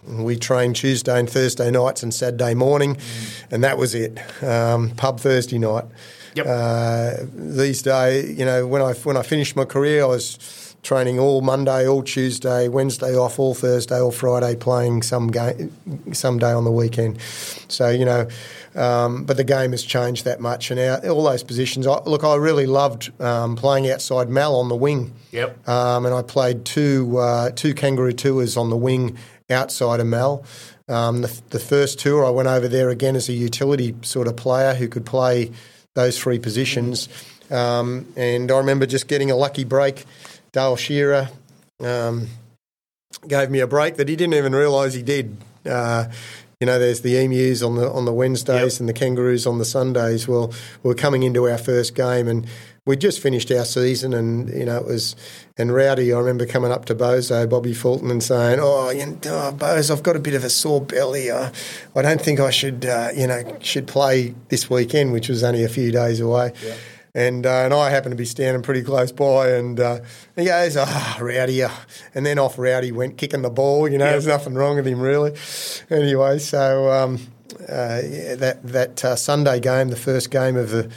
we 0.08 0.36
trained 0.36 0.76
Tuesday 0.76 1.20
and 1.20 1.30
Thursday 1.30 1.70
nights 1.70 2.02
and 2.02 2.12
Saturday 2.12 2.56
morning, 2.56 2.96
mm. 2.96 3.44
and 3.52 3.64
that 3.64 3.78
was 3.78 3.94
it. 3.94 4.18
Um, 4.44 4.90
pub 4.92 5.20
Thursday 5.20 5.60
night. 5.60 5.86
Yep. 6.36 6.46
Uh, 6.48 7.14
these 7.34 7.82
days, 7.82 8.38
you 8.38 8.46
know, 8.46 8.68
when 8.68 8.82
I 8.82 8.94
when 8.94 9.18
I 9.18 9.24
finished 9.24 9.56
my 9.56 9.66
career, 9.66 10.04
I 10.04 10.08
was 10.08 10.76
training 10.84 11.20
all 11.20 11.42
Monday, 11.42 11.88
all 11.88 12.04
Tuesday, 12.04 12.68
Wednesday 12.68 13.16
off, 13.16 13.38
all 13.40 13.54
Thursday, 13.54 14.00
all 14.00 14.12
Friday, 14.12 14.56
playing 14.56 15.04
some 15.04 15.28
game, 15.28 15.72
some 16.14 16.40
day 16.40 16.52
on 16.52 16.64
the 16.64 16.72
weekend. 16.72 17.20
So 17.68 17.90
you 17.90 18.06
know, 18.06 18.28
um, 18.76 19.26
but 19.26 19.38
the 19.38 19.44
game 19.44 19.72
has 19.72 19.84
changed 19.84 20.26
that 20.26 20.40
much, 20.40 20.72
and 20.72 20.80
our, 20.80 21.10
all 21.10 21.24
those 21.24 21.44
positions. 21.44 21.86
I, 21.86 22.02
look, 22.04 22.24
I 22.24 22.36
really 22.36 22.66
loved 22.66 23.12
um, 23.22 23.56
playing 23.56 23.90
outside 23.90 24.30
Mal 24.30 24.56
on 24.56 24.70
the 24.70 24.76
wing. 24.76 25.14
Yep. 25.32 25.68
Um, 25.68 26.06
and 26.06 26.16
I 26.16 26.22
played 26.22 26.66
two 26.66 27.18
uh, 27.18 27.52
two 27.52 27.74
kangaroo 27.74 28.14
tours 28.14 28.58
on 28.58 28.70
the 28.70 28.78
wing 28.78 29.18
outside 29.50 30.00
of 30.00 30.08
Mal. 30.08 30.44
Um, 30.88 31.22
the, 31.22 31.42
the 31.52 31.60
first 31.60 32.00
tour, 32.00 32.26
I 32.26 32.30
went 32.30 32.48
over 32.48 32.68
there 32.68 32.90
again 32.90 33.16
as 33.16 33.30
a 33.30 33.34
utility 33.34 33.96
sort 34.02 34.28
of 34.28 34.36
player 34.36 34.74
who 34.74 34.88
could 34.88 35.06
play 35.06 35.52
those 35.96 36.20
three 36.20 36.40
positions. 36.40 37.10
Um, 37.50 38.08
and 38.16 38.52
I 38.52 38.58
remember 38.58 38.86
just 38.86 39.08
getting 39.08 39.30
a 39.32 39.36
lucky 39.36 39.64
break. 39.64 40.06
Dale 40.52 40.76
Shearer 40.76 41.30
um, 41.80 42.28
gave 43.28 43.50
me 43.50 43.60
a 43.60 43.68
break 43.68 43.98
that 43.98 44.08
he 44.08 44.16
didn't 44.16 44.36
even 44.36 44.54
realise 44.54 44.94
he 44.94 45.04
did. 45.04 45.38
Uh, 45.66 46.06
you 46.60 46.68
know, 46.68 46.78
there's 46.78 47.02
the 47.02 47.18
emus 47.18 47.64
on 47.64 47.76
the 47.76 47.92
on 47.92 48.06
the 48.06 48.14
Wednesdays 48.14 48.76
yep. 48.76 48.80
and 48.80 48.88
the 48.88 48.94
kangaroos 48.94 49.48
on 49.48 49.58
the 49.58 49.66
Sundays. 49.66 50.28
Well, 50.28 50.54
we 50.84 50.92
are 50.92 50.96
coming 50.96 51.24
into 51.24 51.50
our 51.50 51.58
first 51.58 51.96
game, 51.96 52.28
and 52.28 52.46
we 52.86 52.98
just 52.98 53.20
finished 53.20 53.52
our 53.52 53.66
season, 53.66 54.14
and 54.14 54.50
you 54.50 54.66
know 54.66 54.78
it 54.78 54.86
was. 54.86 55.16
And 55.58 55.74
Rowdy, 55.74 56.12
I 56.12 56.18
remember 56.18 56.48
coming 56.48 56.72
up 56.72 56.86
to 56.86 56.96
Bozo, 56.96 57.48
Bobby 57.48 57.74
Fulton, 57.74 58.10
and 58.10 58.24
saying, 58.24 58.60
"Oh, 58.62 58.90
you 58.90 59.06
know, 59.06 59.18
oh, 59.26 59.56
Bozo, 59.56 59.92
I've 59.92 60.04
got 60.04 60.16
a 60.16 60.20
bit 60.20 60.34
of 60.34 60.44
a 60.44 60.50
sore 60.50 60.82
belly. 60.82 61.32
I, 61.32 61.52
I 61.96 62.02
don't 62.02 62.22
think 62.22 62.40
I 62.40 62.50
should, 62.50 62.86
uh, 62.86 63.10
you 63.16 63.28
know, 63.28 63.58
should 63.62 63.88
play 63.88 64.34
this 64.50 64.70
weekend, 64.70 65.14
which 65.14 65.30
was 65.30 65.44
only 65.44 65.64
a 65.64 65.70
few 65.70 65.92
days 65.92 66.20
away." 66.20 66.54
Yeah. 66.66 66.76
And, 67.14 67.46
uh, 67.46 67.66
and 67.66 67.74
I 67.74 67.90
happened 67.90 68.14
to 68.14 68.18
be 68.18 68.24
standing 68.24 68.64
pretty 68.64 68.84
close 68.84 69.12
by, 69.12 69.50
and 69.50 69.80
uh, 69.80 70.00
he 70.36 70.46
goes, 70.46 70.76
"Ah, 70.78 71.18
oh, 71.20 71.24
Rowdy," 71.24 71.62
and 72.16 72.26
then 72.26 72.40
off 72.40 72.58
Rowdy 72.58 72.92
went 72.92 73.18
kicking 73.18 73.44
the 73.44 73.50
ball. 73.50 73.88
You 73.88 74.00
know, 74.00 74.06
yep. 74.06 74.14
there's 74.14 74.28
nothing 74.28 74.56
wrong 74.56 74.78
with 74.78 74.88
him 74.88 75.02
really. 75.02 75.38
Anyway, 75.90 76.40
so 76.40 76.90
um, 76.90 77.20
uh, 77.70 78.02
yeah, 78.04 78.36
that 78.36 78.64
that 78.64 79.06
uh, 79.06 79.16
Sunday 79.16 79.60
game, 79.60 79.90
the 79.90 79.96
first 79.96 80.32
game 80.32 80.56
of 80.56 80.72
the 80.72 80.90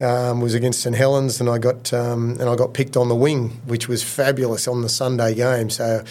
um, 0.00 0.40
was 0.40 0.54
against 0.54 0.80
St 0.80 0.96
Helens, 0.96 1.40
and 1.40 1.48
I 1.48 1.58
got 1.58 1.92
um, 1.92 2.32
and 2.40 2.48
I 2.48 2.56
got 2.56 2.74
picked 2.74 2.96
on 2.96 3.08
the 3.08 3.14
wing, 3.14 3.50
which 3.66 3.88
was 3.88 4.02
fabulous 4.02 4.66
on 4.66 4.82
the 4.82 4.88
Sunday 4.88 5.34
game. 5.34 5.70
So, 5.70 6.02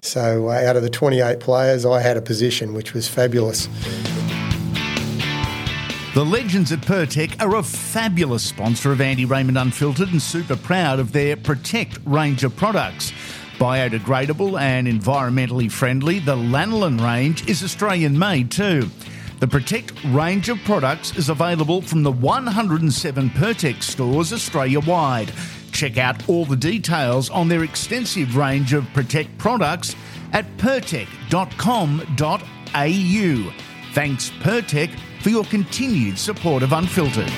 so 0.00 0.48
uh, 0.48 0.52
out 0.52 0.76
of 0.76 0.82
the 0.82 0.90
28 0.90 1.40
players, 1.40 1.84
I 1.84 2.00
had 2.00 2.16
a 2.16 2.22
position, 2.22 2.72
which 2.72 2.94
was 2.94 3.08
fabulous. 3.08 3.68
The 6.14 6.24
legends 6.24 6.72
at 6.72 6.78
Pertec 6.80 7.42
are 7.42 7.56
a 7.56 7.62
fabulous 7.62 8.42
sponsor 8.42 8.90
of 8.90 9.02
Andy 9.02 9.26
Raymond 9.26 9.58
Unfiltered 9.58 10.08
and 10.08 10.22
super 10.22 10.56
proud 10.56 10.98
of 10.98 11.12
their 11.12 11.36
Protect 11.36 11.98
range 12.06 12.42
of 12.42 12.56
products. 12.56 13.12
Biodegradable 13.58 14.58
and 14.58 14.86
environmentally 14.86 15.70
friendly, 15.70 16.18
the 16.18 16.36
Lanolin 16.36 17.02
range 17.04 17.46
is 17.46 17.62
Australian 17.62 18.18
made 18.18 18.50
too. 18.50 18.88
The 19.38 19.46
Protect 19.46 19.92
range 20.04 20.48
of 20.48 20.58
products 20.64 21.14
is 21.14 21.28
available 21.28 21.82
from 21.82 22.02
the 22.02 22.10
107 22.10 23.28
Pertec 23.30 23.82
stores 23.82 24.32
Australia 24.32 24.80
wide. 24.80 25.30
Check 25.72 25.98
out 25.98 26.26
all 26.26 26.46
the 26.46 26.56
details 26.56 27.28
on 27.28 27.48
their 27.48 27.62
extensive 27.62 28.34
range 28.34 28.72
of 28.72 28.86
Protect 28.94 29.36
products 29.36 29.94
at 30.32 30.46
pertec.com.au. 30.56 31.12
Thanks, 33.92 34.30
Pertec, 34.40 34.98
for 35.20 35.28
your 35.28 35.44
continued 35.44 36.18
support 36.18 36.62
of 36.62 36.72
Unfiltered. 36.72 37.30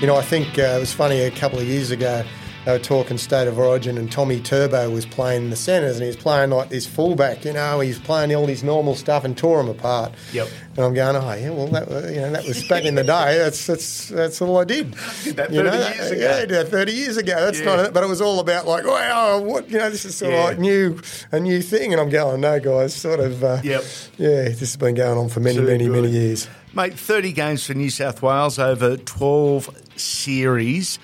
You 0.00 0.06
know, 0.06 0.16
I 0.16 0.22
think 0.22 0.58
uh, 0.58 0.62
it 0.62 0.80
was 0.80 0.94
funny 0.94 1.20
a 1.20 1.30
couple 1.30 1.58
of 1.58 1.66
years 1.66 1.90
ago 1.90 2.24
they 2.64 2.72
were 2.72 2.78
talking 2.78 3.16
state 3.16 3.48
of 3.48 3.58
origin, 3.58 3.96
and 3.96 4.10
Tommy 4.10 4.40
Turbo 4.40 4.90
was 4.90 5.06
playing 5.06 5.50
the 5.50 5.56
centres, 5.56 5.96
and 5.96 6.02
he 6.02 6.08
was 6.08 6.16
playing 6.16 6.50
like 6.50 6.68
this 6.68 6.86
fullback. 6.86 7.44
You 7.44 7.54
know, 7.54 7.80
he's 7.80 7.98
playing 7.98 8.34
all 8.34 8.46
his 8.46 8.62
normal 8.62 8.94
stuff 8.94 9.24
and 9.24 9.36
tore 9.36 9.58
them 9.62 9.68
apart. 9.68 10.12
Yep. 10.32 10.48
And 10.76 10.84
I'm 10.86 10.94
going, 10.94 11.16
oh 11.16 11.32
yeah, 11.34 11.50
well, 11.50 11.66
that, 11.68 11.88
you 12.10 12.20
know, 12.20 12.32
that 12.32 12.44
was 12.44 12.66
back 12.68 12.84
in 12.84 12.94
the 12.94 13.02
day. 13.02 13.38
That's 13.38 13.66
that's 13.66 14.08
that's 14.08 14.42
all 14.42 14.58
I 14.58 14.64
did. 14.64 14.90
did 15.24 15.36
that 15.36 15.50
30 15.50 15.54
you 15.54 15.62
know, 15.62 15.72
years 15.72 16.10
ago. 16.10 16.46
Yeah, 16.48 16.64
thirty 16.64 16.92
years 16.92 17.16
ago. 17.16 17.44
That's 17.44 17.60
yeah. 17.60 17.64
not 17.64 17.78
it. 17.80 17.94
But 17.94 18.04
it 18.04 18.08
was 18.08 18.20
all 18.20 18.40
about 18.40 18.66
like, 18.66 18.84
wow, 18.84 19.40
what 19.40 19.70
you 19.70 19.78
know, 19.78 19.90
this 19.90 20.04
is 20.04 20.16
sort 20.16 20.32
yeah. 20.32 20.38
of 20.38 20.44
like 20.50 20.58
new 20.58 21.00
a 21.32 21.40
new 21.40 21.62
thing. 21.62 21.92
And 21.92 22.00
I'm 22.00 22.10
going, 22.10 22.40
no, 22.40 22.60
guys, 22.60 22.94
sort 22.94 23.20
of. 23.20 23.42
Uh, 23.42 23.60
yep. 23.64 23.82
Yeah, 24.18 24.44
this 24.44 24.60
has 24.60 24.76
been 24.76 24.94
going 24.94 25.18
on 25.18 25.28
for 25.28 25.40
many, 25.40 25.56
Too 25.56 25.66
many, 25.66 25.86
good. 25.86 26.02
many 26.02 26.08
years. 26.10 26.48
Mate, 26.72 26.94
30 26.94 27.32
games 27.32 27.66
for 27.66 27.74
New 27.74 27.90
South 27.90 28.22
Wales 28.22 28.58
over 28.58 28.96
12 28.96 29.70
series. 29.96 31.00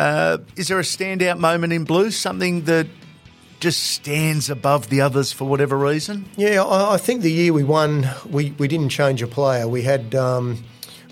Uh, 0.00 0.38
is 0.56 0.68
there 0.68 0.78
a 0.78 0.82
standout 0.82 1.38
moment 1.38 1.74
in 1.74 1.84
blue? 1.84 2.10
Something 2.10 2.64
that 2.64 2.86
just 3.60 3.82
stands 3.82 4.48
above 4.48 4.88
the 4.88 5.02
others 5.02 5.30
for 5.30 5.44
whatever 5.44 5.76
reason? 5.76 6.24
Yeah, 6.38 6.62
I, 6.62 6.94
I 6.94 6.96
think 6.96 7.20
the 7.20 7.30
year 7.30 7.52
we 7.52 7.64
won, 7.64 8.08
we, 8.26 8.52
we 8.52 8.66
didn't 8.66 8.88
change 8.88 9.20
a 9.20 9.26
player. 9.26 9.68
We 9.68 9.82
had, 9.82 10.14
um, 10.14 10.64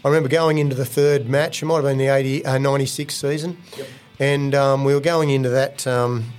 I 0.02 0.08
remember 0.08 0.30
going 0.30 0.56
into 0.56 0.74
the 0.74 0.86
third 0.86 1.28
match, 1.28 1.62
it 1.62 1.66
might 1.66 1.74
have 1.74 1.84
been 1.84 1.98
the 1.98 2.08
80, 2.08 2.46
uh, 2.46 2.56
96 2.56 3.14
season, 3.14 3.58
yep. 3.76 3.86
and 4.20 4.54
um, 4.54 4.84
we 4.84 4.94
were 4.94 5.00
going 5.00 5.28
into 5.28 5.50
that. 5.50 5.86
Um, 5.86 6.32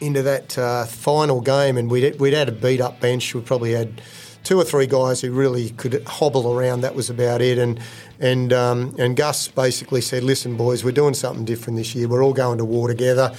into 0.00 0.22
that 0.22 0.56
uh, 0.56 0.84
final 0.84 1.40
game, 1.40 1.76
and 1.76 1.90
we'd, 1.90 2.20
we'd 2.20 2.32
had 2.32 2.48
a 2.48 2.52
beat 2.52 2.80
up 2.80 3.00
bench. 3.00 3.34
We 3.34 3.40
probably 3.40 3.72
had 3.72 4.00
two 4.48 4.58
or 4.58 4.64
three 4.64 4.86
guys 4.86 5.20
who 5.20 5.30
really 5.30 5.68
could 5.70 6.02
hobble 6.06 6.50
around. 6.50 6.80
That 6.80 6.94
was 6.94 7.10
about 7.10 7.42
it. 7.42 7.58
And 7.58 7.78
and 8.18 8.50
um, 8.50 8.96
and 8.98 9.14
Gus 9.14 9.46
basically 9.48 10.00
said, 10.00 10.22
"Listen, 10.22 10.56
boys, 10.56 10.82
we're 10.82 10.90
doing 10.92 11.12
something 11.12 11.44
different 11.44 11.76
this 11.76 11.94
year. 11.94 12.08
We're 12.08 12.24
all 12.24 12.32
going 12.32 12.56
to 12.56 12.64
war 12.64 12.88
together. 12.88 13.34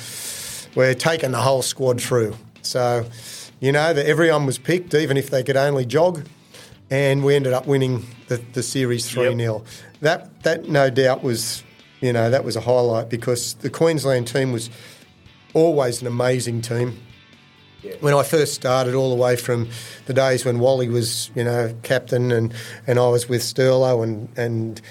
We're 0.76 0.94
taking 0.94 1.32
the 1.32 1.40
whole 1.40 1.64
squad 1.64 2.00
through." 2.00 2.36
So, 2.62 3.08
you 3.60 3.72
know, 3.72 3.92
that 3.92 4.06
everyone 4.06 4.46
was 4.46 4.60
picked, 4.60 4.94
even 4.94 5.18
if 5.18 5.32
they 5.32 5.42
could 5.42 5.58
only 5.58 5.84
jog. 5.84 6.28
And 6.92 7.24
we 7.24 7.36
ended 7.36 7.54
up 7.54 7.66
winning 7.66 8.06
the, 8.28 8.38
the 8.54 8.62
series 8.62 9.10
3 9.10 9.36
0. 9.36 9.38
Yep. 9.38 9.68
That, 10.02 10.44
that 10.44 10.70
no 10.70 10.90
doubt 10.90 11.24
was, 11.24 11.64
you 12.02 12.14
know, 12.14 12.30
that 12.30 12.44
was 12.44 12.56
a 12.56 12.62
highlight 12.62 13.10
because 13.10 13.56
the 13.56 13.70
Queensland 13.70 14.28
team 14.28 14.52
was 14.52 14.70
always 15.54 16.02
an 16.02 16.08
amazing 16.08 16.62
team. 16.62 17.00
When 18.02 18.14
I 18.14 18.24
first 18.24 18.54
started, 18.54 18.94
all 18.94 19.10
the 19.10 19.22
way 19.22 19.36
from 19.36 19.70
the 20.06 20.14
days 20.14 20.44
when 20.44 20.60
Wally 20.60 20.90
was, 20.90 21.32
you 21.36 21.44
know, 21.44 21.74
captain 21.84 22.32
and, 22.32 22.54
and 22.86 23.00
I 23.00 23.08
was 23.08 23.30
with 23.30 23.42
Sterlo 23.42 24.04
and, 24.04 24.30
and 24.38 24.82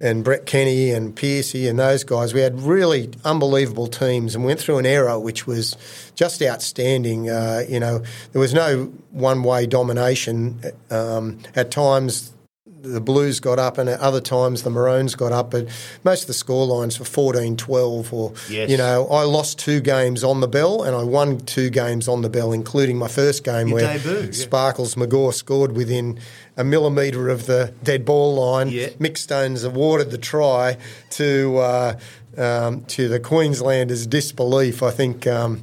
and 0.00 0.22
Brett 0.22 0.44
Kenny 0.44 0.90
and 0.90 1.16
Piercy 1.16 1.66
and 1.66 1.78
those 1.78 2.04
guys. 2.04 2.34
We 2.34 2.40
had 2.40 2.60
really 2.60 3.10
unbelievable 3.24 3.86
teams 3.86 4.34
and 4.34 4.44
went 4.44 4.60
through 4.60 4.78
an 4.78 4.86
era 4.86 5.18
which 5.18 5.46
was 5.46 5.76
just 6.14 6.42
outstanding. 6.42 7.30
Uh, 7.30 7.62
you 7.68 7.80
know, 7.80 8.02
there 8.32 8.40
was 8.40 8.52
no 8.52 8.92
one 9.12 9.42
way 9.44 9.66
domination. 9.66 10.60
Um, 10.90 11.38
at 11.54 11.70
times, 11.70 12.34
the 12.84 13.00
Blues 13.00 13.40
got 13.40 13.58
up, 13.58 13.78
and 13.78 13.88
at 13.88 13.98
other 14.00 14.20
times 14.20 14.62
the 14.62 14.70
Maroons 14.70 15.14
got 15.14 15.32
up. 15.32 15.50
But 15.50 15.68
most 16.04 16.22
of 16.22 16.26
the 16.28 16.34
score 16.34 16.66
lines 16.66 16.98
were 16.98 17.04
14 17.04 17.56
12. 17.56 18.12
Or, 18.12 18.32
yes. 18.48 18.70
you 18.70 18.76
know, 18.76 19.06
I 19.08 19.24
lost 19.24 19.58
two 19.58 19.80
games 19.80 20.22
on 20.22 20.40
the 20.40 20.48
bell 20.48 20.82
and 20.82 20.94
I 20.94 21.02
won 21.02 21.40
two 21.40 21.70
games 21.70 22.08
on 22.08 22.22
the 22.22 22.28
bell, 22.28 22.52
including 22.52 22.96
my 22.96 23.08
first 23.08 23.44
game 23.44 23.68
Your 23.68 23.76
where 23.76 23.98
debut, 23.98 24.26
yeah. 24.26 24.32
Sparkles 24.32 24.94
McGaw 24.94 25.32
scored 25.32 25.72
within 25.72 26.20
a 26.56 26.64
millimetre 26.64 27.28
of 27.28 27.46
the 27.46 27.74
dead 27.82 28.04
ball 28.04 28.34
line. 28.34 28.68
Yeah. 28.68 28.88
Mick 29.00 29.18
Stones 29.18 29.64
awarded 29.64 30.10
the 30.10 30.18
try 30.18 30.76
to. 31.10 31.58
Uh, 31.58 31.98
um, 32.36 32.84
to 32.86 33.08
the 33.08 33.20
Queenslanders' 33.20 34.08
disbelief, 34.08 34.82
I 34.82 34.90
think 34.90 35.24
um, 35.24 35.62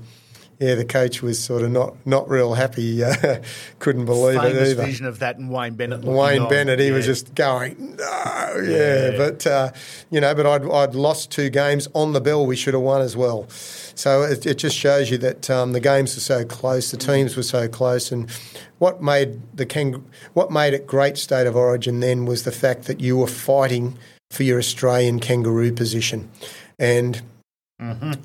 yeah, 0.61 0.75
the 0.75 0.85
coach 0.85 1.23
was 1.23 1.39
sort 1.43 1.63
of 1.63 1.71
not 1.71 1.95
not 2.05 2.29
real 2.29 2.53
happy. 2.53 3.03
Uh, 3.03 3.41
couldn't 3.79 4.05
believe 4.05 4.39
Famous 4.39 4.69
it 4.69 4.71
either. 4.73 4.85
vision 4.85 5.07
of 5.07 5.17
that 5.19 5.37
and 5.37 5.49
Wayne 5.49 5.73
Bennett. 5.73 6.03
Wayne 6.03 6.43
on. 6.43 6.49
Bennett, 6.49 6.79
he 6.79 6.91
was 6.91 7.05
just 7.07 7.33
going, 7.33 7.95
no, 7.97 8.61
yeah. 8.63 9.11
Yeah. 9.11 9.17
But, 9.17 9.47
uh, 9.47 9.71
you 10.11 10.21
know, 10.21 10.35
but 10.35 10.45
I'd, 10.45 10.69
I'd 10.69 10.93
lost 10.93 11.31
two 11.31 11.49
games 11.49 11.87
on 11.95 12.13
the 12.13 12.21
bell 12.21 12.45
we 12.45 12.55
should 12.55 12.75
have 12.75 12.83
won 12.83 13.01
as 13.01 13.17
well. 13.17 13.49
So 13.49 14.21
it, 14.21 14.45
it 14.45 14.59
just 14.59 14.77
shows 14.77 15.09
you 15.09 15.17
that 15.17 15.49
um, 15.49 15.71
the 15.71 15.79
games 15.79 16.15
were 16.15 16.21
so 16.21 16.45
close, 16.45 16.91
the 16.91 16.97
teams 16.97 17.35
were 17.35 17.43
so 17.43 17.67
close. 17.67 18.11
And 18.11 18.29
what 18.77 19.01
made, 19.01 19.41
the 19.57 19.65
Kang- 19.65 20.05
what 20.33 20.51
made 20.51 20.75
it 20.75 20.85
great 20.85 21.17
state 21.17 21.47
of 21.47 21.55
origin 21.55 22.01
then 22.01 22.25
was 22.25 22.43
the 22.43 22.51
fact 22.51 22.83
that 22.83 22.99
you 22.99 23.17
were 23.17 23.27
fighting 23.27 23.97
for 24.29 24.43
your 24.43 24.59
Australian 24.59 25.19
kangaroo 25.19 25.73
position. 25.73 26.29
And 26.77 27.21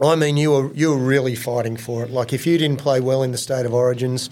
I 0.03 0.17
mean, 0.17 0.37
you 0.37 0.51
were 0.53 0.73
you 0.75 0.91
were 0.91 0.99
really 0.99 1.35
fighting 1.35 1.77
for 1.77 2.05
it. 2.05 2.11
Like 2.11 2.33
if 2.33 2.47
you 2.47 2.59
didn't 2.59 2.79
play 2.79 3.01
well 3.01 3.23
in 3.23 3.33
the 3.33 3.39
state 3.39 3.65
of 3.65 3.73
origins, 3.73 4.29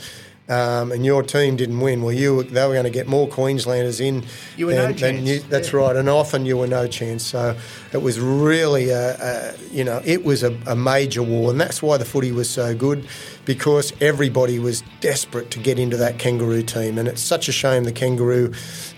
um, 0.50 0.92
and 0.92 1.04
your 1.06 1.22
team 1.22 1.56
didn't 1.56 1.80
win, 1.80 2.02
well, 2.02 2.12
you 2.12 2.34
were, 2.36 2.42
they 2.42 2.66
were 2.66 2.74
going 2.74 2.84
to 2.84 2.90
get 2.90 3.06
more 3.08 3.26
Queenslanders 3.26 4.00
in. 4.00 4.24
You 4.58 4.66
were 4.66 4.74
no 4.74 4.82
than- 4.82 4.90
than 4.92 4.98
chance, 5.16 5.28
you- 5.28 5.40
that's 5.48 5.72
yeah. 5.72 5.78
right, 5.78 5.96
and 5.96 6.10
often 6.10 6.44
you 6.44 6.58
were 6.58 6.66
no 6.66 6.86
chance. 6.86 7.22
So 7.24 7.56
it 7.94 8.02
was 8.02 8.20
really 8.20 8.90
a, 8.90 9.16
a 9.16 9.54
you 9.72 9.84
know 9.84 10.02
it 10.04 10.24
was 10.24 10.42
a, 10.42 10.54
a 10.66 10.76
major 10.76 11.22
war, 11.22 11.50
and 11.50 11.58
that's 11.58 11.82
why 11.82 11.96
the 11.96 12.04
footy 12.04 12.30
was 12.30 12.50
so 12.50 12.74
good 12.74 13.06
because 13.46 13.94
everybody 14.02 14.58
was 14.58 14.82
desperate 15.00 15.50
to 15.52 15.58
get 15.58 15.78
into 15.78 15.96
that 15.96 16.18
kangaroo 16.18 16.62
team, 16.62 16.98
and 16.98 17.08
it's 17.08 17.22
such 17.22 17.48
a 17.48 17.52
shame 17.52 17.84
the 17.84 17.92
kangaroo. 17.92 18.52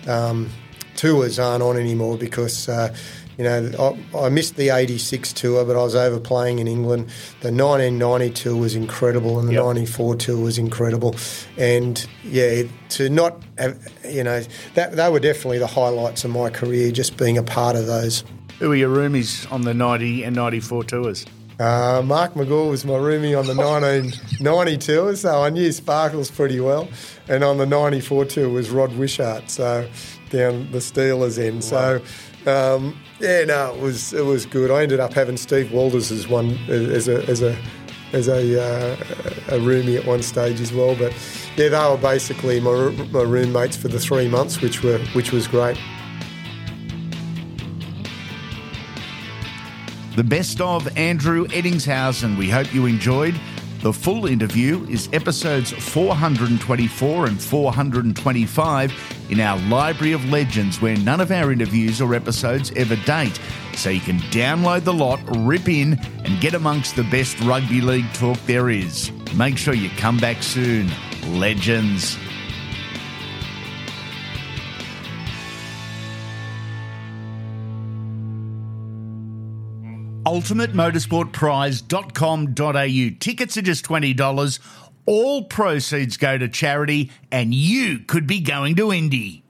Um, 0.07 0.49
tours 0.97 1.37
aren't 1.39 1.61
on 1.63 1.77
anymore 1.77 2.17
because 2.17 2.67
uh, 2.67 2.93
you 3.37 3.43
know 3.43 3.97
I, 4.13 4.25
I 4.25 4.29
missed 4.29 4.55
the 4.55 4.69
'86 4.69 5.33
tour, 5.33 5.63
but 5.65 5.75
I 5.75 5.83
was 5.83 5.95
over 5.95 6.19
playing 6.19 6.59
in 6.59 6.67
England. 6.67 7.07
The 7.41 7.51
1990 7.51 8.29
tour 8.31 8.55
was 8.55 8.75
incredible, 8.75 9.39
and 9.39 9.47
the 9.47 9.53
Yep. 9.53 9.63
'94 9.63 10.15
tour 10.15 10.37
was 10.43 10.57
incredible. 10.57 11.15
And 11.57 12.05
yeah, 12.23 12.63
to 12.89 13.09
not 13.09 13.41
have, 13.57 13.77
you 14.09 14.23
know 14.23 14.43
that 14.73 14.95
they 14.95 15.09
were 15.09 15.19
definitely 15.19 15.59
the 15.59 15.67
highlights 15.67 16.23
of 16.25 16.31
my 16.31 16.49
career, 16.49 16.91
just 16.91 17.17
being 17.17 17.37
a 17.37 17.43
part 17.43 17.75
of 17.75 17.85
those. 17.87 18.23
Who 18.59 18.69
were 18.69 18.75
your 18.75 18.89
roomies 18.95 19.49
on 19.51 19.61
the 19.61 19.73
90 19.75 20.23
and 20.23 20.35
94 20.35 20.83
tours? 20.85 21.25
Uh, 21.59 22.03
Mark 22.05 22.35
McGaw 22.35 22.69
was 22.69 22.85
my 22.85 22.93
roomie 22.93 23.37
on 23.37 23.47
the 23.47 23.55
1990 23.55 24.77
tour, 24.77 25.15
so 25.15 25.41
I 25.41 25.49
knew 25.49 25.71
Sparkles 25.71 26.29
pretty 26.29 26.59
well. 26.59 26.87
And 27.27 27.43
on 27.43 27.57
the 27.57 27.65
94 27.65 28.25
tour 28.25 28.49
was 28.49 28.69
Rod 28.69 28.95
Wishart, 28.95 29.49
so 29.49 29.89
down 30.29 30.71
the 30.71 30.77
Steelers 30.77 31.43
end. 31.43 31.63
So, 31.63 32.01
um, 32.45 32.95
yeah, 33.19 33.43
no, 33.45 33.73
it 33.73 33.81
was 33.81 34.13
it 34.13 34.25
was 34.25 34.45
good. 34.45 34.69
I 34.69 34.83
ended 34.83 34.99
up 34.99 35.13
having 35.13 35.37
Steve 35.37 35.71
Walters 35.71 36.11
as 36.11 36.27
one 36.27 36.51
as 36.69 37.07
a 37.07 37.27
as 37.27 37.41
a 37.41 37.57
as 38.13 38.29
a, 38.29 38.61
uh, 38.61 38.95
a 39.49 39.59
roomie 39.59 39.97
at 39.97 40.05
one 40.05 40.23
stage 40.23 40.61
as 40.61 40.71
well. 40.71 40.95
But 40.95 41.11
yeah, 41.57 41.69
they 41.69 41.77
were 41.77 41.97
basically 41.97 42.59
my, 42.59 42.91
my 43.11 43.23
roommates 43.23 43.75
for 43.75 43.87
the 43.87 43.99
three 43.99 44.29
months, 44.29 44.61
which 44.61 44.83
were 44.83 44.99
which 45.13 45.31
was 45.31 45.47
great. 45.47 45.77
The 50.17 50.23
best 50.23 50.59
of 50.61 50.97
Andrew 50.97 51.45
Ettingshausen. 51.49 52.39
We 52.39 52.49
hope 52.49 52.73
you 52.73 52.87
enjoyed. 52.87 53.39
The 53.83 53.93
full 53.93 54.25
interview 54.25 54.83
is 54.89 55.09
episodes 55.13 55.71
424 55.71 57.27
and 57.27 57.39
425 57.39 59.27
in 59.29 59.39
our 59.39 59.59
Library 59.69 60.13
of 60.13 60.27
Legends, 60.31 60.81
where 60.81 60.97
none 60.97 61.21
of 61.21 61.29
our 61.31 61.51
interviews 61.51 62.01
or 62.01 62.15
episodes 62.15 62.71
ever 62.75 62.95
date. 62.95 63.39
So 63.75 63.91
you 63.91 63.99
can 64.01 64.17
download 64.31 64.85
the 64.85 64.93
lot, 64.93 65.19
rip 65.45 65.69
in, 65.69 65.99
and 66.25 66.41
get 66.41 66.55
amongst 66.55 66.95
the 66.95 67.03
best 67.03 67.39
rugby 67.41 67.79
league 67.79 68.11
talk 68.13 68.39
there 68.47 68.71
is. 68.71 69.11
Make 69.35 69.59
sure 69.59 69.75
you 69.75 69.91
come 69.97 70.17
back 70.17 70.41
soon. 70.41 70.89
Legends. 71.27 72.17
ultimatemotorsportprize.com.au. 80.27 83.19
Tickets 83.19 83.57
are 83.57 83.61
just 83.61 83.85
$20. 83.85 84.59
All 85.05 85.43
proceeds 85.45 86.17
go 86.17 86.37
to 86.37 86.49
charity, 86.49 87.09
and 87.31 87.53
you 87.53 87.99
could 87.99 88.27
be 88.27 88.41
going 88.41 88.75
to 88.75 88.91
Indy. 88.91 89.45